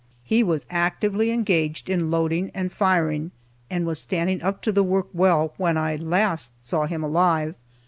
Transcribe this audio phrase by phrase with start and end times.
[0.23, 3.29] He was actively engaged in loading and firing,
[3.69, 7.53] and was standing up to the work well when I last saw him alive.